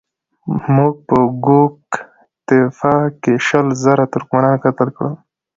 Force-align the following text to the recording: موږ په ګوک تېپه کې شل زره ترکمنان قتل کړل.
موږ 0.75 0.93
په 1.09 1.17
ګوک 1.45 1.83
تېپه 2.47 2.95
کې 3.21 3.33
شل 3.47 3.67
زره 3.83 4.05
ترکمنان 4.13 4.55
قتل 4.63 4.89
کړل. 4.95 5.13